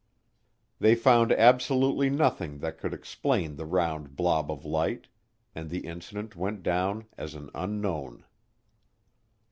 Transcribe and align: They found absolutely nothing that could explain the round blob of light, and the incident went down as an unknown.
They 0.79 0.95
found 0.95 1.31
absolutely 1.31 2.09
nothing 2.09 2.57
that 2.57 2.79
could 2.79 2.91
explain 2.91 3.55
the 3.55 3.67
round 3.67 4.15
blob 4.15 4.49
of 4.49 4.65
light, 4.65 5.05
and 5.53 5.69
the 5.69 5.85
incident 5.85 6.35
went 6.35 6.63
down 6.63 7.05
as 7.19 7.35
an 7.35 7.51
unknown. 7.53 8.25